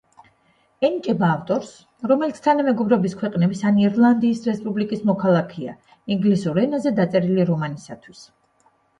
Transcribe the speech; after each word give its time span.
ენიჭება 0.87 1.27
ავტორს, 1.33 1.67
რომელიც 2.11 2.39
თანამეგობრობის 2.45 3.13
ქვეყნების 3.19 3.61
ან 3.71 3.77
ირლანდიის 3.81 4.41
რესპუბლიკის 4.49 5.03
მოქალაქეა, 5.09 5.75
ინგლისურ 6.15 6.61
ენაზე 6.63 6.93
დაწერილი 7.01 7.45
რომანისთვის. 7.51 8.25